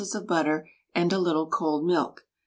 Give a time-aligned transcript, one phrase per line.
[0.15, 2.25] of butter, and a little cold milk.